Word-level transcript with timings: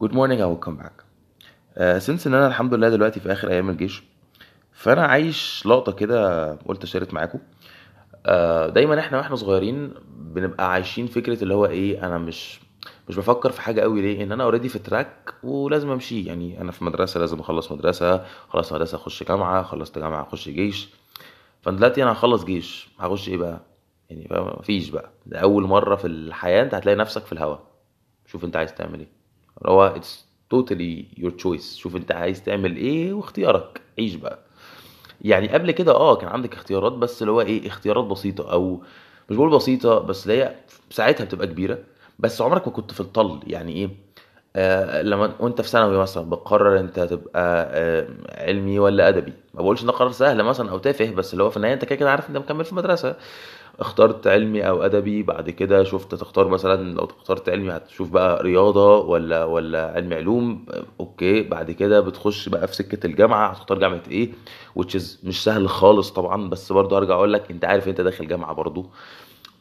good 0.00 0.12
morning 0.12 0.40
أو 0.40 0.56
come 0.56 0.76
back 0.76 1.02
since 1.98 2.26
إن 2.26 2.34
أنا 2.34 2.46
الحمد 2.46 2.74
لله 2.74 2.88
دلوقتي 2.88 3.20
في 3.20 3.32
آخر 3.32 3.48
أيام 3.50 3.70
الجيش 3.70 4.02
فأنا 4.72 5.06
عايش 5.06 5.66
لقطة 5.66 5.92
كده 5.92 6.52
قلت 6.54 6.82
أشارك 6.82 7.14
معاكم. 7.14 7.38
آه، 8.26 8.68
دايما 8.68 8.98
إحنا 9.00 9.18
وإحنا 9.18 9.36
صغيرين 9.36 9.94
بنبقى 10.16 10.72
عايشين 10.72 11.06
فكرة 11.06 11.42
اللي 11.42 11.54
هو 11.54 11.66
إيه 11.66 12.06
أنا 12.06 12.18
مش 12.18 12.60
مش 13.08 13.16
بفكر 13.16 13.50
في 13.52 13.60
حاجة 13.60 13.80
قوي 13.80 14.02
ليه؟ 14.02 14.22
إن 14.24 14.32
أنا 14.32 14.44
already 14.44 14.68
في 14.68 14.78
track 14.78 15.34
ولازم 15.42 15.90
أمشي. 15.90 16.24
يعني 16.24 16.60
أنا 16.60 16.72
في 16.72 16.84
مدرسة 16.84 17.20
لازم 17.20 17.40
أخلص 17.40 17.72
مدرسة 17.72 18.24
خلص 18.48 18.72
مدرسة 18.72 18.96
أخش 18.96 19.22
جامعة 19.22 19.62
خلصت 19.62 19.98
جامعة 19.98 20.22
أخش 20.22 20.48
جيش. 20.48 20.88
فأنا 21.62 21.76
دلوقتي 21.76 22.02
أنا 22.02 22.12
هخلص 22.12 22.44
جيش 22.44 22.88
هخش 22.98 23.28
إيه 23.28 23.36
بقى؟ 23.36 23.60
يعني 24.10 24.28
مفيش 24.30 24.88
بقى. 24.90 25.10
ده 25.26 25.38
أول 25.38 25.62
مرة 25.62 25.96
في 25.96 26.06
الحياة 26.06 26.62
أنت 26.62 26.74
هتلاقي 26.74 26.96
نفسك 26.96 27.22
في 27.22 27.32
الهوا. 27.32 27.56
شوف 28.26 28.44
أنت 28.44 28.56
عايز 28.56 28.74
تعمل 28.74 29.00
إيه. 29.00 29.19
هو 29.66 29.94
it's 30.00 30.08
totally 30.54 31.20
your 31.22 31.30
choice. 31.44 31.76
شوف 31.76 31.96
انت 31.96 32.12
عايز 32.12 32.44
تعمل 32.44 32.76
إيه 32.76 33.12
واختيارك. 33.12 33.80
عيش 33.98 34.14
بقى. 34.14 34.38
يعني 35.20 35.48
قبل 35.48 35.70
كده 35.70 35.92
آه 35.92 36.16
كان 36.16 36.28
عندك 36.28 36.54
اختيارات 36.54 36.92
بس 36.92 37.22
اللي 37.22 37.32
هو 37.32 37.40
إيه 37.40 37.66
اختيارات 37.66 38.04
بسيطة 38.04 38.52
أو 38.52 38.82
مش 39.30 39.36
بقول 39.36 39.50
بسيطة 39.50 39.98
بس 39.98 40.22
اللي 40.26 40.42
هي 40.42 40.54
ساعتها 40.90 41.24
بتبقى 41.24 41.46
كبيرة. 41.46 41.78
بس 42.18 42.42
عمرك 42.42 42.68
ما 42.68 42.72
كنت 42.72 42.92
في 42.92 43.00
الطل. 43.00 43.40
يعني 43.46 43.72
إيه؟ 43.72 43.90
آه 44.56 45.02
لما 45.02 45.34
وأنت 45.40 45.60
في 45.60 45.68
ثانوي 45.68 45.98
مثلا 45.98 46.30
بتقرر 46.30 46.80
أنت 46.80 46.98
هتبقى 46.98 47.68
آه 47.72 48.08
علمي 48.46 48.78
ولا 48.78 49.08
أدبي. 49.08 49.32
ما 49.54 49.62
بقولش 49.62 49.84
إن 49.84 49.90
قرار 49.90 50.12
سهل 50.12 50.42
مثلا 50.42 50.70
أو 50.70 50.78
تافه 50.78 51.10
بس 51.10 51.32
اللي 51.32 51.44
هو 51.44 51.50
في 51.50 51.56
النهاية 51.56 51.74
أنت 51.74 51.84
كده 51.84 51.96
كده 51.96 52.10
عارف 52.10 52.28
أنت 52.28 52.36
مكمل 52.38 52.64
في 52.64 52.74
مدرسه 52.74 53.16
اخترت 53.80 54.26
علمي 54.26 54.68
أو 54.68 54.82
ادبي 54.82 55.22
بعد 55.22 55.50
كده 55.50 55.84
شفت 55.84 56.14
تختار 56.14 56.48
مثلا 56.48 56.94
لو 56.94 57.04
اخترت 57.04 57.48
علمي 57.48 57.70
هتشوف 57.72 58.10
بقى 58.10 58.42
رياضة 58.42 58.98
ولا 58.98 59.44
ولا 59.44 59.92
علمي 59.96 60.14
علوم 60.14 60.66
okay. 61.00 61.42
بعد 61.42 61.70
كده 61.70 62.00
بتخش 62.00 62.48
بقى 62.48 62.68
في 62.68 62.74
سكة 62.74 63.06
الجامعة 63.06 63.48
هتختار 63.50 63.78
جامعة 63.78 64.02
إيه؟ 64.10 64.32
is 64.78 65.24
مش 65.24 65.44
سهل 65.44 65.68
خالص 65.68 66.10
طبعا 66.12 66.48
بس 66.50 66.72
برضو 66.72 66.96
أرجع 66.96 67.14
أقول 67.14 67.32
لك 67.32 67.50
أنت 67.50 67.64
عارف 67.64 67.88
أنت 67.88 68.00
داخل 68.00 68.28
جامعة 68.28 68.52
برضو. 68.52 68.90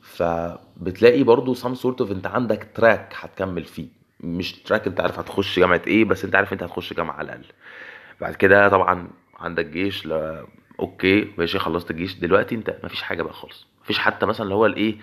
فبتلاقي 0.01 1.25
some 1.55 1.77
sort 1.79 2.05
of 2.05 2.11
أنت 2.11 2.27
عندك 2.27 2.67
track 2.75 3.13
هتكمل 3.15 3.63
فيه. 3.63 3.87
مش 4.19 4.53
track 4.63 4.87
أنت 4.87 4.99
عارف 4.99 5.19
هتخش 5.19 5.59
جامعة 5.59 5.81
إيه 5.87 6.05
بس 6.05 6.25
أنت 6.25 6.35
عارف 6.35 6.53
أنت 6.53 6.63
هتخش 6.63 6.93
جامعة 6.93 7.15
على 7.15 7.25
الأقل. 7.25 7.45
بعد 8.21 8.35
كده 8.35 8.69
طبعا 8.69 9.07
عندك 9.39 9.65
جيش 9.65 10.05
لا 10.05 10.45
okay 10.79 11.31
ماشي 11.37 11.59
خلصت 11.59 11.91
الجيش. 11.91 12.13
دلوقتي 12.15 12.55
أنت 12.55 12.75
مفيش 12.83 13.01
حاجة 13.01 13.23
بقى 13.23 13.33
خالص. 13.33 13.68
مفيش 13.89 13.99
حتى 13.99 14.25
مثلا 14.25 14.43
اللي 14.43 14.55
هو 14.55 14.65
الإيه 14.65 14.97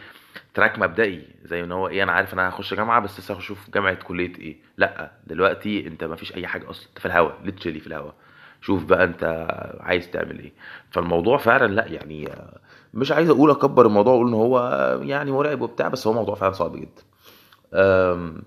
track 0.55 0.79
مبدئي 0.79 1.23
زي 1.45 1.65
إن 1.65 1.73
هو 1.73 1.89
إيه 1.89 2.03
أنا 2.03 2.13
عارف 2.13 2.35
أنا 2.35 2.49
هخش 2.49 2.75
جامعة 2.75 3.01
بس 3.01 3.21
لسه 3.21 3.35
هشوف 3.35 3.71
جامعة 3.71 3.95
كلية 3.95 4.33
إيه. 4.39 4.57
لأ 4.77 5.11
دلوقتي 5.27 5.87
أنت 5.87 6.05
مفيش 6.05 6.35
أي 6.35 6.47
حاجة 6.47 6.71
أصلا 6.71 6.89
أنت 6.89 6.99
في 6.99 7.07
الهوا 7.07 7.31
literally 7.45 7.81
في 7.81 7.87
الهوا. 7.87 8.11
شوف 8.61 8.85
بقى 8.85 9.05
أنت 9.05 9.47
عايز 9.81 10.11
تعمل 10.11 10.39
إيه. 10.39 10.53
فالموضوع 10.91 11.37
فعلا 11.39 11.73
لأ 11.73 11.87
يعني 11.87 12.29
مش 12.95 13.13
عايز 13.13 13.31
أقول 13.31 13.51
أكبر 13.51 13.87
الموضوع 13.87 14.13
وأقول 14.13 14.29
إن 14.29 14.35
هو 14.35 14.61
يعني 15.03 15.31
مرعب 15.33 15.61
وبتاع 15.61 15.89
بس 15.89 16.07
هو 16.07 16.13
موضوع 16.13 16.35
فعلا 16.35 16.53
صعب 16.53 16.77
جدا. 16.77 17.03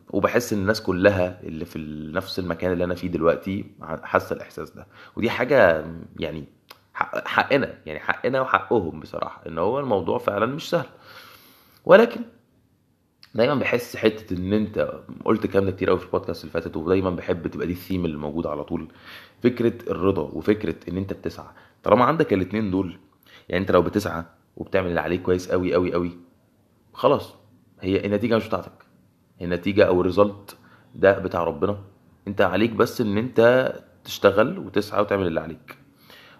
وبحس 0.10 0.54
إن 0.54 0.60
الناس 0.60 0.82
كلها 0.82 1.40
اللي 1.44 1.66
في 1.66 1.80
نفس 2.14 2.40
المكان 2.40 2.72
اللي 2.72 2.84
أنا 2.84 2.95
فيه 2.95 3.08
دلوقتي 3.08 3.66
حاسة 4.04 4.36
الإحساس 4.36 4.72
ده. 4.72 4.88
ودي 5.16 5.30
حاجة 5.30 5.86
يعني 6.20 6.59
حقنا 7.25 7.73
يعني 7.86 8.00
حقنا 8.00 8.42
وحقهم 8.42 9.00
بصراحة 9.00 9.42
إن 9.47 9.58
هو 9.58 9.80
الموضوع 9.80 10.17
فعلا 10.17 10.45
مش 10.45 10.69
سهل. 10.69 10.86
ولكن 11.86 12.22
دايما 13.36 13.55
بحس 13.55 13.97
حتة 13.97 14.33
إن 14.38 14.53
أنت 14.53 14.92
قلت 15.25 15.45
الكلام 15.45 15.66
ده 15.66 15.72
كتير 15.72 15.89
قوي 15.89 16.00
في 16.00 16.05
البودكاست 16.05 16.42
اللي 16.44 16.52
فاتت 16.53 16.77
ودايما 16.77 17.09
بحب 17.09 17.47
تبقى 17.47 17.67
دي 17.67 17.73
الثيم 17.73 18.05
اللي 18.05 18.17
موجوده 18.17 18.50
على 18.50 18.64
طول. 18.64 18.88
فكرة 19.44 19.92
الرضا 19.92 20.22
وفكرة 20.22 20.75
إن 20.89 20.97
أنت 20.97 21.14
بتسعى. 21.14 21.47
طالما 21.83 22.05
عندك 22.05 22.33
الاتنين 22.33 22.72
دول 22.72 23.00
يعني 23.50 23.61
أنت 23.61 23.72
لو 23.72 23.81
بتسعى 23.81 24.23
وبتعمل 24.58 24.88
اللي 24.89 24.99
عليك 25.02 25.21
كويس 25.21 25.52
قوي 25.52 25.73
قوي 25.73 25.93
قوي 25.93 26.17
خلاص 26.93 27.36
هي 27.82 28.05
النتيجة 28.05 28.36
مش 28.36 28.48
بتاعتك. 28.48 28.86
النتيجة 29.42 29.88
أو 29.88 30.02
ال 30.02 30.10
result 30.10 30.58
ده 30.95 31.20
بتاع 31.20 31.43
ربنا. 31.43 31.77
أنت 32.27 32.42
عليك 32.42 32.71
بس 32.71 33.02
إن 33.02 33.17
أنت 33.17 33.73
تشتغل 34.04 34.59
وتسعى 34.59 35.02
وتعمل 35.02 35.27
اللي 35.27 35.39
عليك. 35.39 35.77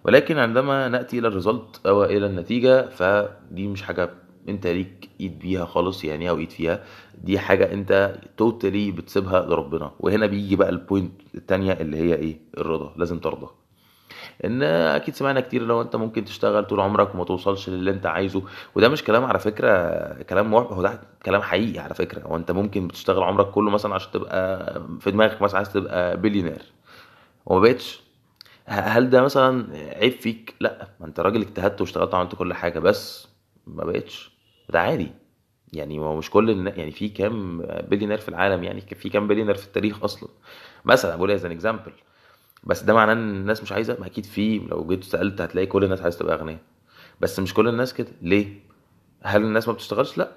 ولكن 0.04 0.38
عندما 0.38 0.88
نأتي 0.88 1.20
إلى 1.20 1.28
ال 1.28 1.35
result 1.35 1.82
أو 1.86 2.04
إلى 2.04 2.26
النتيجة 2.26 2.90
فدي 2.90 3.68
مش 3.68 3.82
حاجة 3.82 4.10
أنت 4.50 4.68
ليك 4.68 5.10
إيد 5.22 5.40
بيها 5.40 5.66
خالص 5.66 6.04
يعني 6.04 6.30
أو 6.30 6.38
إيد 6.38 6.52
فيها. 6.52 6.84
دي 7.24 7.40
حاجة 7.40 7.74
أنت 7.74 8.16
totally 8.38 8.92
بتسيبها 8.92 9.42
لربنا. 9.42 9.92
وهنا 10.00 10.26
بيجي 10.26 10.56
بقى 10.56 10.70
ال 10.70 10.78
point 10.78 11.22
التانية 11.36 11.74
اللي 11.74 11.98
هي 11.98 12.16
إيه؟ 12.16 12.40
الرضا. 12.58 12.94
لازم 12.98 13.20
ترضى. 13.20 13.48
إن 14.46 14.64
أكيد 14.64 15.16
سمعنا 15.16 15.40
كتير 15.40 15.62
لو 15.62 15.82
أنت 15.82 15.96
ممكن 15.96 16.26
تشتغل 16.26 16.66
طول 16.66 16.80
عمرك 16.80 17.16
وما 17.16 17.24
توصلش 17.24 17.70
للي 17.70 17.92
أنت 17.92 18.06
عايزه. 18.06 18.44
وده 18.76 18.90
مش 18.90 19.04
كلام 19.04 19.26
على 19.26 19.40
فكرة 19.40 19.70
كلام 20.24 20.50
موافق 20.50 20.74
هو 20.74 20.81
ده 20.81 21.02
كلام 21.26 21.42
حقيقي 21.42 21.80
على 21.80 21.94
فكرة. 21.94 22.22
هو 22.28 22.36
أنت 22.36 22.52
ممكن 22.52 22.88
بتشتغل 22.88 23.24
عمرك 23.24 23.52
كله 23.52 23.72
مثلا 23.72 23.96
عشان 23.96 24.12
تبقى 24.12 24.74
في 25.00 25.12
دماغك 25.12 25.42
مثلا 25.42 25.58
عايز 25.58 25.74
تبقى 25.74 26.18
بليونير 26.18 26.62
وما 27.46 27.60
بقتش. 27.60 28.09
هل 28.69 29.09
ده 29.09 29.22
مثلا 29.22 29.68
عيب 29.97 30.12
فيك؟ 30.12 30.56
لا 30.59 30.88
ما 31.00 31.06
انت 31.06 31.19
راجل 31.19 31.41
اجتهدت 31.41 31.81
واشتغلت 31.81 32.13
وعملت 32.13 32.35
كل 32.35 32.53
حاجة 32.53 32.80
بس 32.80 33.28
ما 33.68 33.84
بقتش. 33.85 34.31
ده 34.69 34.80
عادي. 34.80 35.12
يعني 35.74 36.00
هو 36.00 36.16
مش 36.16 36.30
كل. 36.30 36.68
يعني 36.68 36.91
في 36.91 37.09
كام 37.09 37.62
بليونير 37.62 38.18
في 38.18 38.30
العالم 38.30 38.63
يعني 38.63 38.81
في 38.81 39.09
كام 39.09 39.28
بليونير 39.28 39.56
في 39.56 39.66
التاريخ 39.66 40.03
أصلا؟ 40.03 40.30
مثلا 40.85 41.16
بقول 41.16 41.31
as 41.32 41.46
an 41.46 41.52
example 41.52 41.92
بس 42.63 42.84
ده 42.84 42.94
معناه 42.94 43.13
إن 43.13 43.30
الناس 43.35 43.63
مش 43.63 43.72
عايزة؟ 43.72 43.97
ما 44.00 44.06
أكيد 44.06 44.25
في. 44.25 44.59
لو 44.59 44.88
جيت 44.88 45.03
سالت 45.03 45.41
هتلاقي 45.41 45.68
كل 45.68 45.84
الناس 45.84 46.01
عايزة 46.01 46.19
تبقى 46.19 46.36
أغنياء. 46.36 46.59
بس 47.22 47.40
مش 47.40 47.53
كل 47.53 47.68
الناس 47.68 47.94
كده. 47.94 48.12
ليه؟ 48.22 48.47
هل 49.24 49.41
الناس 49.41 49.68
ما 49.68 49.74
بتشتغلش؟ 49.74 50.18
لا. 50.18 50.31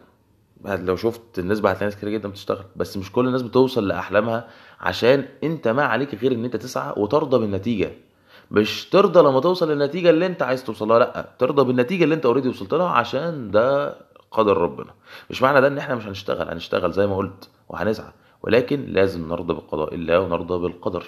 لو 0.65 0.97
شفت 0.97 1.39
النسبة 1.39 1.71
هتلاقي 1.71 1.85
ناس 1.87 1.97
كتير 1.97 2.09
جدا 2.09 2.29
بتشتغل. 2.29 2.65
بس 2.77 2.97
مش 2.97 3.13
كل 3.13 3.27
الناس 3.27 3.43
بتوصل 3.43 3.89
لأحلامها 3.89 4.49
عشان 4.81 5.29
أنت 5.45 5.69
ما 5.69 5.85
عليك 5.85 6.15
غير 6.15 6.33
إن 6.33 6.45
أنت 6.45 6.57
تسعى 6.57 6.95
وترضى 6.97 7.39
بالنتيجة. 7.39 7.93
مش 8.53 8.89
ترضى 8.89 9.21
لما 9.21 9.41
توصل 9.41 9.71
للنتيجة 9.71 10.11
اللي 10.11 10.27
انت 10.27 10.43
عايز 10.43 10.65
توصلها 10.65 10.99
لا 10.99 11.29
ترضى 11.39 11.65
بالنتيجة 11.65 12.05
اللي 12.05 12.15
انت 12.15 12.27
اوريدي 12.27 12.49
وصلت 12.49 12.75
لها 12.75 12.89
عشان 12.89 13.51
ده 13.51 13.95
قدر 14.31 14.57
ربنا. 14.57 14.91
مش 15.31 15.43
معنى 15.43 15.61
ده 15.61 15.67
ان 15.67 15.79
إحنا 15.79 15.95
مش 15.95 16.07
هنشتغل 16.07 16.49
هنشتغل 16.49 16.93
زي 16.93 17.07
ما 17.07 17.17
قلت 17.17 17.49
وهنسعى 17.69 18.13
ولكن 18.43 18.85
لازم 18.89 19.29
نرضى 19.29 19.55
بقضاء 19.55 19.95
الله 19.95 20.21
ونرضى 20.21 20.59
بالقدر. 20.63 21.05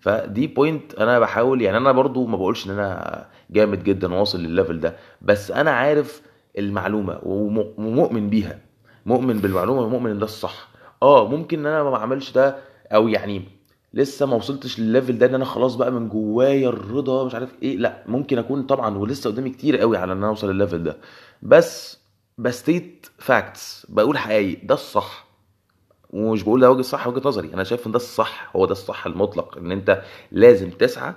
فدي 0.00 0.46
point 0.46 0.94
أنا 0.94 1.18
بحاول 1.18 1.62
يعني 1.62 1.76
أنا 1.76 1.92
برضو 1.92 2.26
ما 2.26 2.36
بقولش 2.36 2.66
إن 2.66 2.70
أنا 2.70 3.26
جامد 3.50 3.84
جدا 3.84 4.14
واصل 4.14 4.40
للليفل 4.40 4.80
ده 4.80 4.96
بس 5.22 5.50
أنا 5.50 5.70
عارف 5.70 6.22
المعلومة 6.58 7.18
وم- 7.22 7.74
ومؤمن 7.78 8.30
بيها 8.30 8.58
مؤمن 9.06 9.38
بالمعلومة 9.38 9.80
ومؤمن 9.80 10.10
إن 10.10 10.18
ده 10.18 10.24
الصح. 10.24 10.68
آه 11.02 11.28
ممكن 11.28 11.58
إن 11.58 11.66
أنا 11.66 11.82
ما 11.82 11.90
بعملش 11.90 12.30
ده 12.32 12.56
أو 12.92 13.08
يعني 13.08 13.42
لسه 13.94 14.26
ما 14.26 14.36
وصلتش 14.36 14.80
للليفل 14.80 15.18
ده 15.18 15.26
إن 15.26 15.34
أنا 15.34 15.44
خلاص 15.44 15.74
بقى 15.74 15.90
من 15.92 16.08
جوايا 16.08 16.68
الرضا 16.68 17.24
مش 17.24 17.34
عارف 17.34 17.54
إيه 17.62 17.76
لأ 17.76 18.04
ممكن 18.06 18.38
أكون 18.38 18.62
طبعا 18.62 18.98
ولسه 18.98 19.30
قدامي 19.30 19.50
كتير 19.50 19.76
قوي 19.78 19.96
على 19.96 20.12
إن 20.12 20.18
أنا 20.18 20.28
أوصل 20.28 20.50
للليفل 20.50 20.82
ده. 20.84 20.96
بس 21.42 21.98
ب 22.38 22.49
state 22.49 23.06
facts 23.18 23.86
بقول 23.88 24.18
حقايق 24.18 24.60
ده 24.64 24.74
الصح. 24.74 25.26
ومش 26.10 26.42
بقول 26.42 26.60
ده 26.60 26.70
وجه 26.70 26.80
الصح 26.80 27.06
وجهة 27.06 27.28
نظري. 27.28 27.54
أنا 27.54 27.64
شايف 27.64 27.86
إن 27.86 27.92
ده 27.92 27.96
الصح 27.96 28.50
هو 28.56 28.66
ده 28.66 28.72
الصح 28.72 29.06
المطلق 29.06 29.56
إن 29.58 29.72
أنت 29.72 30.02
لازم 30.32 30.70
تسعى 30.70 31.14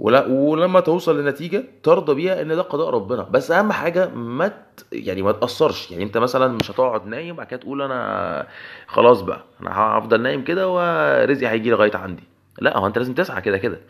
ولما 0.00 0.80
توصل 0.80 1.20
لنتيجه 1.20 1.64
ترضى 1.82 2.14
بيها 2.14 2.42
إن 2.42 2.48
ده 2.48 2.62
قضاء 2.62 2.90
ربنا. 2.90 3.22
بس 3.22 3.50
أهم 3.50 3.72
حاجة 3.72 4.08
ما. 4.08 4.52
يعني 4.92 5.22
ما 5.22 5.32
تأثرش. 5.32 5.90
يعني 5.90 6.04
أنت 6.04 6.18
مثلا 6.18 6.48
مش 6.48 6.70
هتقعد 6.70 7.06
نايم 7.06 7.36
بعد 7.36 7.46
كده 7.46 7.60
تقول 7.60 7.82
أنا 7.82 8.46
خلاص 8.86 9.20
بقى 9.20 9.44
أنا 9.60 9.76
هفضل 9.76 10.20
نايم 10.22 10.44
كده 10.44 10.68
ورزقي 10.68 11.48
هيجي 11.50 11.70
لغاية 11.70 11.96
عندي. 11.96 12.22
لا 12.60 12.78
هو 12.78 12.86
أنت 12.86 12.98
لازم 12.98 13.14
تسعى 13.14 13.42
كده 13.42 13.58
كده. 13.58 13.80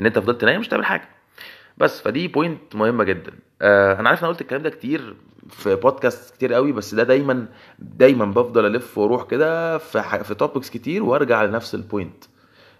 إن 0.00 0.06
أنت 0.06 0.18
فضلت 0.18 0.44
نايم 0.44 0.60
مش 0.60 0.68
تعمل 0.68 0.84
حاجة. 0.84 1.08
بس 1.78 2.00
فدي 2.00 2.28
بوينت 2.28 2.76
مهمة 2.76 3.04
جدا. 3.04 3.32
آه 3.62 4.00
أنا 4.00 4.08
عارف 4.08 4.20
إن 4.20 4.24
أنا 4.24 4.32
قلت 4.32 4.40
الكلام 4.40 4.62
ده 4.62 4.70
كتير 4.70 5.16
في 5.48 5.76
بودكاست 5.76 6.34
كتير 6.34 6.54
قوي 6.54 6.72
بس 6.72 6.94
ده 6.94 7.02
دايما 7.02 7.46
دايما 7.78 8.24
بفضل 8.24 8.66
ألف 8.66 8.98
وأروح 8.98 9.24
كده 9.24 9.78
في. 9.78 10.24
في 10.24 10.34
topics 10.34 10.70
كتير 10.70 11.02
وأرجع 11.02 11.42
لنفس 11.44 11.74
ال 11.74 11.82
point 11.82 12.24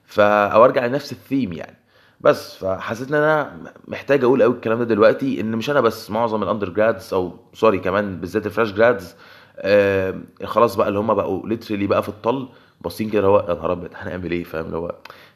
ف 0.05 0.21
أو 0.21 0.65
أرجع 0.65 0.87
لنفس 0.87 1.13
الثيم 1.13 1.53
يعني. 1.53 1.80
بس 2.21 2.57
فحسيت 2.57 3.09
إن 3.09 3.15
أنا 3.15 3.57
محتاج 3.89 4.25
أقول 4.25 4.43
قوي 4.43 4.55
الكلام 4.55 4.79
ده 4.79 4.85
دلوقتي 4.85 5.41
إن 5.41 5.51
مش 5.57 5.71
أنا 5.71 5.81
بس 5.81 6.11
معظم 6.11 6.43
ال 6.43 6.69
undergrads 6.69 7.15
أو 7.15 7.37
sorry 7.55 7.79
كمان 7.79 8.21
بالذات 8.21 8.47
ال 8.47 8.51
fresh 8.51 8.73
grads 8.73 9.15
آه 9.59 10.15
خلاص 10.45 10.77
بقى 10.77 10.89
اللي 10.89 10.99
هم 10.99 11.15
بقوا 11.15 11.49
literally 11.49 11.87
بقى 11.87 12.03
في 12.03 12.09
الطل 12.09 12.49
باصين 12.81 13.11
كده 13.11 13.27
هو 13.27 13.39
يا 13.49 13.55
نهار 13.55 13.73
أبيض 13.73 13.91
هنعمل 13.95 14.31
إيه؟ 14.31 14.45
فاهم؟ 14.45 14.65
اللي 14.67 14.77
هو 14.77 14.95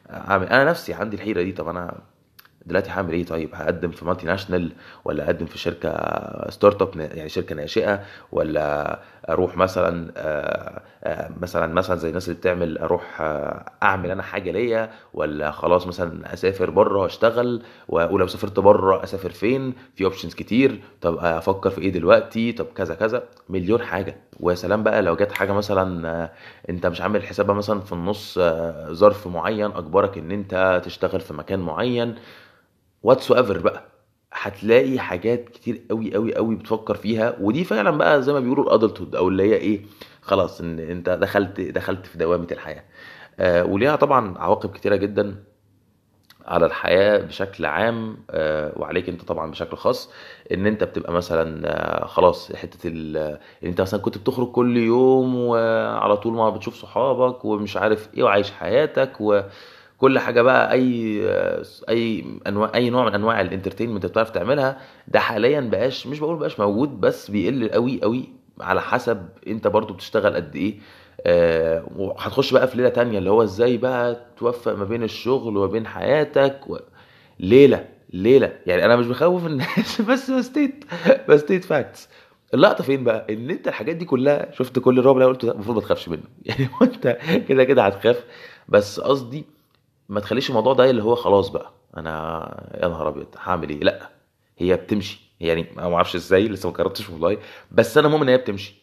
اعمل 0.09 0.47
أنا 0.47 0.63
نفسي 0.63 0.93
عندي 0.93 1.15
الحيرة 1.15 1.41
دي 1.41 1.51
طب 1.51 1.67
أنا 1.67 1.97
دلوقتي 2.65 2.89
هعمل 2.91 3.13
إيه؟ 3.13 3.25
طيب 3.25 3.49
هقدم 3.55 3.91
في 3.91 4.05
multinational 4.05 4.71
ولا 5.05 5.25
اقدم 5.25 5.45
في 5.45 5.57
شركة 5.57 5.89
startup 6.49 6.89
يعني 6.99 7.29
شركة 7.29 7.55
ناشئة 7.55 8.03
ولا 8.31 8.99
أروح 9.29 9.57
مثلا 9.57 10.11
آه، 10.17 10.81
آه، 11.03 11.29
مثلا 11.45 11.73
مثلا 11.73 11.95
زي 11.95 12.09
الناس 12.09 12.27
اللي 12.29 12.39
بتعمل 12.39 12.77
أروح 12.77 13.21
آه، 13.21 13.65
أعمل 13.83 14.11
أنا 14.11 14.23
حاجة 14.23 14.51
ليا 14.51 14.89
ولا 15.13 15.51
خلاص 15.51 15.87
مثلا 15.87 16.33
أسافر 16.33 16.69
بره 16.69 17.05
اشتغل 17.05 17.63
ولو 17.89 18.27
سافرت 18.27 18.59
بره 18.59 19.03
أسافر 19.03 19.29
فين؟ 19.29 19.73
في 19.95 20.03
options 20.05 20.33
كتير. 20.35 20.81
طب 21.01 21.17
أفكر 21.17 21.69
في 21.69 21.81
إيه 21.81 21.91
دلوقتي؟ 21.91 22.51
طب 22.51 22.65
كذا 22.75 22.95
كذا. 22.95 23.23
مليون 23.49 23.81
حاجة. 23.81 24.17
ويا 24.39 24.55
سلام 24.55 24.83
بقى 24.83 25.01
لو 25.01 25.15
جت 25.15 25.31
حاجة 25.31 25.51
مثلا 25.51 26.09
آه، 26.09 26.31
أنت 26.69 26.85
مش 26.85 27.01
عامل 27.01 27.23
حسابها 27.23 27.55
مثلا 27.55 27.79
في 27.81 27.91
النص 27.93 28.37
آه، 28.41 28.91
ظرف 28.91 29.27
معين 29.27 29.71
أجبرك 29.71 30.17
إن 30.17 30.31
أنت 30.31 30.81
تشتغل 30.85 31.19
في 31.21 31.33
مكان 31.33 31.59
معين. 31.59 32.15
whatever 33.03 33.57
بقى. 33.59 33.83
هتلاقي 34.45 34.99
حاجات 34.99 35.49
كتير 35.49 35.81
قوي 35.89 36.13
قوي 36.15 36.35
قوي 36.35 36.55
بتفكر 36.55 36.95
فيها 36.95 37.35
ودي 37.41 37.63
فعلا 37.63 37.91
بقى 37.91 38.21
زي 38.23 38.33
ما 38.33 38.39
بيقولوا 38.39 38.63
ال 38.63 38.68
adulthood 38.68 39.15
أو 39.15 39.27
اللي 39.29 39.43
هي 39.43 39.55
إيه 39.55 39.81
خلاص 40.21 40.61
إن 40.61 40.79
أنت 40.79 41.09
دخلت 41.09 41.61
دخلت 41.61 42.05
في 42.05 42.17
دوامة 42.17 42.47
الحياة. 42.51 42.83
آه 43.39 43.65
وليها 43.65 43.95
طبعا 43.95 44.37
عواقب 44.37 44.71
كتيرة 44.71 44.95
جدا 44.95 45.35
على 46.45 46.65
الحياة 46.65 47.17
بشكل 47.17 47.65
عام 47.65 48.17
آه، 48.31 48.73
وعليك 48.79 49.09
أنت 49.09 49.21
طبعا 49.21 49.51
بشكل 49.51 49.77
خاص 49.77 50.11
إن 50.51 50.67
أنت 50.67 50.83
بتبقى 50.83 51.13
مثلا 51.13 51.61
آه، 51.67 52.05
خلاص 52.05 52.51
ال- 52.85 53.17
إن 53.63 53.67
أنت 53.69 53.81
مثلا 53.81 53.99
كنت 53.99 54.17
بتخرج 54.17 54.51
كل 54.51 54.77
يوم 54.77 55.35
وعلى 55.35 56.17
طول 56.17 56.33
ما 56.33 56.49
بتشوف 56.49 56.75
صحابك 56.75 57.45
ومش 57.45 57.77
عارف 57.77 58.09
إيه 58.17 58.23
وعايش 58.23 58.51
حياتك 58.51 59.21
وكل 59.97 60.19
حاجة 60.19 60.41
بقى 60.41 60.71
أي 60.71 61.21
أي 61.89 62.25
أنواع 62.47 62.71
أي 62.75 62.89
نوع 62.89 63.05
من 63.05 63.13
أنواع 63.15 63.41
ال 63.41 63.46
entertainment 63.46 64.05
بتعرف 64.05 64.29
تعملها 64.29 64.77
ده 65.07 65.19
حاليا 65.19 65.59
بقاش 65.61 66.07
مش 66.07 66.19
بقول 66.19 66.37
بقاش 66.37 66.59
موجود 66.59 67.01
بس 67.01 67.31
بيقل 67.31 67.69
قوي 67.69 68.01
قوي 68.03 68.29
على 68.61 68.81
حسب 68.81 69.29
أنت 69.47 69.67
برضو 69.67 69.93
بتشتغل 69.93 70.35
قد 70.35 70.55
إيه. 70.55 70.75
آه، 71.25 71.85
وهتخش 71.95 72.53
بقى 72.53 72.67
في 72.67 72.77
ليلة 72.77 72.89
تانية 72.89 73.17
اللي 73.17 73.29
هو 73.29 73.43
إزاي 73.43 73.77
بقى 73.77 74.21
توفق 74.37 74.73
ما 74.75 74.83
بين 74.85 75.03
الشغل 75.03 75.57
وما 75.57 75.67
بين 75.67 75.87
حياتك 75.87 76.59
و... 76.69 76.77
ليلة 77.39 77.85
ليلة. 78.13 78.53
يعني 78.65 78.85
أنا 78.85 78.95
مش 78.95 79.07
بخوف 79.07 79.45
الناس 79.45 80.01
بس 80.09 80.31
ب 80.31 80.40
state 80.40 80.85
ب 81.29 81.35
state 81.35 81.63
facts 81.65 82.09
اللقطة 82.53 82.83
فين 82.83 83.03
بقى؟ 83.03 83.25
إن 83.33 83.49
أنت 83.49 83.67
الحاجات 83.67 83.95
دي 83.95 84.05
كلها 84.05 84.51
شفت 84.51 84.79
كل 84.79 84.99
الرعب 84.99 85.15
اللي 85.15 85.25
أنا 85.25 85.33
قلته 85.33 85.51
المفروض 85.51 85.75
ما 85.75 85.81
تخافش 85.81 86.09
منه. 86.09 86.23
يعني 86.45 86.69
أنت 86.81 87.17
كده 87.47 87.63
كده 87.63 87.83
هتخاف. 87.85 88.23
بس 88.69 88.99
قصدي 88.99 89.45
ما 90.09 90.19
تخليش 90.19 90.49
الموضوع 90.49 90.73
ده 90.73 90.89
اللي 90.89 91.03
هو 91.03 91.15
خلاص 91.15 91.49
بقى. 91.49 91.71
أنا 91.97 92.79
يا 92.83 92.87
نهار 92.87 93.07
أبيض 93.07 93.27
هعمل 93.39 93.69
إيه؟ 93.69 93.79
لأ 93.79 94.09
هي 94.57 94.75
بتمشي. 94.75 95.19
يعني 95.39 95.67
ما 95.75 95.95
أعرفش 95.95 96.15
إزاي 96.15 96.47
لسه 96.47 96.69
ما 96.69 96.75
قررتش 96.75 97.09
والله. 97.09 97.37
بس 97.71 97.97
أنا 97.97 98.07
مؤمن 98.07 98.21
إن 98.23 98.29
هي 98.29 98.37
بتمشي. 98.37 98.75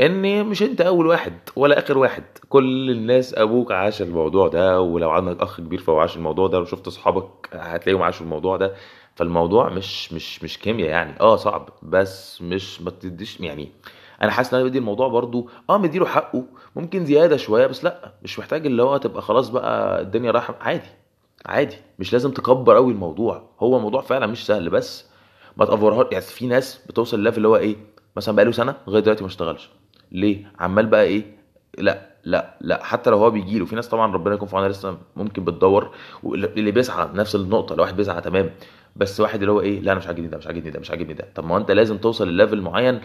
إن 0.00 0.46
مش 0.46 0.62
أنت 0.62 0.80
أول 0.80 1.06
واحد 1.06 1.34
ولا 1.56 1.78
آخر 1.78 1.98
واحد. 1.98 2.24
كل 2.48 2.90
الناس 2.90 3.34
أبوك 3.34 3.72
عاش 3.72 4.02
الموضوع 4.02 4.48
ده 4.48 4.80
ولو 4.80 5.10
عندك 5.10 5.40
أخ 5.42 5.60
كبير 5.60 5.78
فهو 5.80 5.98
عاش 6.00 6.16
الموضوع 6.16 6.48
ده 6.48 6.60
وشفت 6.60 6.86
أصحابك 6.86 7.30
هتلاقيهم 7.52 8.02
عاشوا 8.02 8.24
الموضوع 8.26 8.56
ده. 8.56 8.74
فالموضوع 9.14 9.68
مش 9.68 10.12
مش 10.12 10.42
مش 10.44 10.58
كيمياء 10.58 10.88
يعني. 10.90 11.20
آه 11.20 11.36
صعب. 11.36 11.68
بس 11.82 12.42
مش 12.42 12.82
ما 12.82 12.90
تديش 12.90 13.40
يعني 13.40 13.72
أنا 14.22 14.30
حاسس 14.30 14.54
إن 14.54 14.60
أنا 14.60 14.68
بدي 14.68 14.78
الموضوع 14.78 15.08
برضو 15.08 15.50
آه 15.70 15.78
مديله 15.78 16.06
حقه 16.06 16.44
ممكن 16.76 17.04
زيادة 17.04 17.36
شوية 17.36 17.66
بس 17.66 17.84
لأ 17.84 18.12
مش 18.22 18.38
محتاج 18.38 18.66
اللي 18.66 18.82
هو 18.82 18.96
تبقى 18.96 19.22
خلاص 19.22 19.48
بقى 19.48 20.00
الدنيا 20.00 20.30
رايحة 20.30 20.54
عادي 20.60 20.88
عادي 21.46 21.76
مش 21.98 22.12
لازم 22.12 22.30
تكبر 22.30 22.74
قوي 22.76 22.92
الموضوع 22.92 23.42
هو 23.60 23.76
الموضوع 23.76 24.00
فعلا 24.00 24.26
مش 24.26 24.46
سهل 24.46 24.70
بس 24.70 25.04
ما 25.56 25.64
تأفورهاش 25.64 26.06
يعني 26.12 26.24
في 26.24 26.46
ناس 26.46 26.80
بتوصل 26.88 27.20
لل 27.20 27.25
level 27.25 27.36
اللي 27.36 27.48
هو 27.48 27.56
إيه 27.56 27.76
مثلا 28.16 28.36
بقاله 28.36 28.52
سنة 28.52 28.74
لغاية 28.88 29.02
دلوقتي 29.02 29.22
ما 29.22 29.28
اشتغلش 29.28 29.70
ليه؟ 30.12 30.52
عمال 30.58 30.86
بقى 30.86 31.02
إيه 31.04 31.22
لأ 31.78 32.10
لأ 32.24 32.54
لأ 32.60 32.84
حتى 32.84 33.10
لو 33.10 33.18
هو 33.18 33.30
بيجي 33.30 33.58
له 33.58 33.64
في 33.64 33.74
ناس 33.74 33.88
طبعا 33.88 34.12
ربنا 34.12 34.34
يكون 34.34 34.48
في 34.48 34.56
عونها 34.56 34.68
لسه 34.68 34.98
ممكن 35.16 35.44
بتدور 35.44 35.90
واللي 36.22 36.70
بيسعى 36.70 37.08
نفس 37.14 37.34
النقطة 37.34 37.74
لو 37.74 37.82
واحد 37.82 37.96
بيسعى 37.96 38.20
تمام 38.20 38.50
بس 38.96 39.20
واحد 39.20 39.40
اللي 39.40 39.52
هو 39.52 39.60
إيه 39.60 39.80
لأ 39.80 39.92
أنا 39.92 40.00
مش 40.00 40.06
عاجبني 40.06 40.28
ده 40.28 40.36
مش 40.38 40.46
عاجبني 40.46 40.70
ده 40.70 40.80
مش 40.80 40.90
عاجبني 40.90 41.14
ده 41.14 41.28
طب 41.34 41.44
ما 41.44 41.54
هو 41.54 41.58
أنت 41.58 41.70
لازم 41.70 41.98
توصل 41.98 42.28
ل 42.28 42.33
level 42.33 42.60
معين 42.60 43.00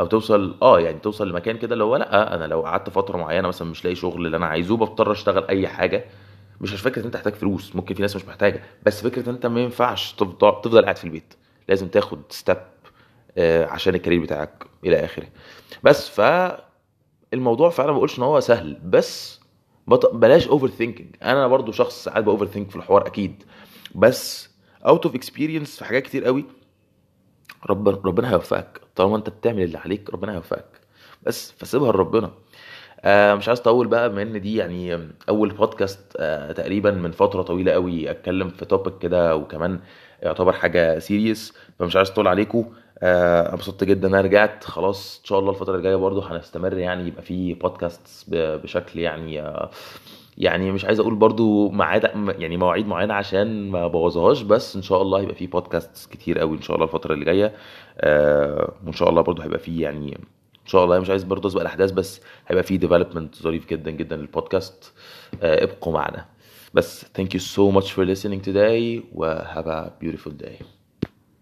أو 0.00 0.06
توصل 0.06 0.56
آه 0.62 0.80
يعني 0.80 0.98
توصل 0.98 1.28
لمكان 1.28 1.58
كده 1.58 1.72
اللي 1.72 1.84
هو 1.84 1.96
لأ 1.96 2.34
أنا 2.34 2.44
لو 2.44 2.62
قعدت 2.62 2.90
فترة 2.90 3.16
معينة 3.16 3.48
مثلا 3.48 3.70
مش 3.70 3.84
لاقي 3.84 3.94
شغل 3.94 4.26
اللي 4.26 4.36
أنا 4.36 4.46
عايزه 4.46 4.76
بضطر 4.76 5.12
أشتغل 5.12 5.44
أي 5.48 5.68
حاجة. 5.68 6.04
مش 6.60 6.72
مش 6.72 6.80
فكرة 6.80 7.00
إن 7.00 7.06
أنت 7.06 7.16
محتاج 7.16 7.34
فلوس 7.34 7.76
ممكن 7.76 7.94
في 7.94 8.02
ناس 8.02 8.16
مش 8.16 8.24
محتاجة 8.24 8.62
بس 8.86 9.02
فكرة 9.02 9.28
إن 9.28 9.34
أنت 9.34 9.46
ما 9.46 9.60
ينفعش 9.60 10.12
تفضل 10.12 10.82
قاعد 10.84 10.96
في 10.96 11.04
البيت. 11.04 11.34
لازم 11.68 11.88
تاخد 11.88 12.20
step 12.28 12.56
عشان 13.68 13.94
ال 13.94 13.98
career 13.98 14.22
بتاعك 14.22 14.66
إلى 14.84 15.04
آخره. 15.04 15.26
بس 15.82 16.08
فالموضوع 16.08 17.70
فعلا 17.70 17.92
ما 17.92 17.96
بقولش 17.96 18.18
إن 18.18 18.22
هو 18.24 18.40
سهل 18.40 18.80
بس. 18.84 19.40
بلاش 20.12 20.48
overthinking 20.48 21.16
أنا 21.22 21.46
برضو 21.46 21.72
شخص 21.72 22.04
ساعات 22.04 22.24
ب 22.24 22.46
overthink 22.46 22.70
في 22.70 22.76
الحوار 22.76 23.06
أكيد. 23.06 23.42
بس 23.94 24.50
out 24.86 25.06
of 25.06 25.14
experience 25.14 25.76
في 25.76 25.84
حاجات 25.84 26.02
كتير 26.02 26.24
قوي 26.24 26.44
رب 27.70 27.88
ربنا 28.06 28.30
هيوفقك. 28.30 28.80
طالما 28.96 29.16
انت 29.16 29.28
بتعمل 29.28 29.62
اللي 29.62 29.78
عليك 29.78 30.10
ربنا 30.10 30.32
هيوفقك. 30.32 30.80
بس 31.22 31.52
فسيبها 31.58 31.92
لربنا. 31.92 32.30
آه 33.04 33.34
مش 33.34 33.48
عايز 33.48 33.60
اطول 33.60 33.86
بقى 33.86 34.10
بما 34.10 34.22
ان 34.22 34.40
دي 34.40 34.56
يعني 34.56 34.98
أول 35.28 35.50
بودكاست 35.50 36.00
آه 36.16 36.52
تقريبا 36.52 36.90
من 36.90 37.10
فترة 37.10 37.42
طويلة 37.42 37.72
قوي 37.72 38.10
أتكلم 38.10 38.48
في 38.48 38.64
topic 38.64 38.98
كده 38.98 39.36
وكمان 39.36 39.80
يعتبر 40.22 40.52
حاجة 40.52 40.98
serious 40.98 41.54
فمش 41.78 41.96
عايز 41.96 42.10
اطول 42.10 42.28
عليكم. 42.28 42.72
آه 43.02 43.52
انبسطت 43.52 43.84
جدا 43.84 44.08
إن 44.08 44.14
أنا 44.14 44.22
رجعت. 44.22 44.64
خلاص 44.64 45.18
إن 45.20 45.24
شاء 45.24 45.38
الله 45.38 45.50
الفترة 45.50 45.76
الجاية 45.76 45.96
برضو 45.96 46.20
هنستمر 46.20 46.78
يعني 46.78 47.08
يبقى 47.08 47.22
في 47.22 47.54
بودكاست 47.54 48.24
بشكل 48.28 48.98
يعني 49.00 49.42
آه 49.42 49.70
يعني 50.38 50.72
مش 50.72 50.84
عايز 50.84 51.00
أقول 51.00 51.14
برضو 51.14 51.68
ميعاد 51.70 52.04
يعني 52.38 52.56
مواعيد 52.56 52.86
معينة 52.86 53.14
عشان 53.14 53.70
ما 53.70 53.86
بوظهاش 53.88 54.42
بس 54.42 54.76
إن 54.76 54.82
شاء 54.82 55.02
الله 55.02 55.20
هيبقى 55.20 55.34
في 55.34 55.46
بودكاست 55.46 56.12
كتير 56.12 56.38
قوي 56.38 56.56
إن 56.56 56.62
شاء 56.62 56.74
الله 56.76 56.86
الفترة 56.86 57.14
اللي 57.14 57.24
جاية. 57.24 57.52
آه 58.00 58.72
وإن 58.84 58.92
شاء 58.92 59.08
الله 59.10 59.22
برضو 59.22 59.42
هيبقى 59.42 59.58
في 59.58 59.80
يعني 59.80 60.12
إن 60.62 60.66
شاء 60.66 60.84
الله 60.84 60.98
مش 61.00 61.10
عايز 61.10 61.24
برضو 61.24 61.48
أسبق 61.48 61.60
الأحداث 61.60 61.90
بس 61.90 62.20
هيبقى 62.48 62.62
في 62.62 62.76
ديفلوبمنت 62.76 63.34
ظريف 63.36 63.66
جدا 63.68 63.90
جدا 63.90 64.16
للبودكاست 64.16 64.92
آه 65.42 65.64
ابقوا 65.64 65.92
معنا. 65.92 66.24
بس 66.74 67.04
thank 67.04 67.28
you 67.34 67.40
so 67.40 67.76
much 67.80 67.86
for 67.88 68.04
listening 68.04 68.40
today 68.48 69.02
و 69.14 69.38
have 69.54 69.66
a 69.66 70.04
beautiful 70.04 70.32
day. 70.44 70.77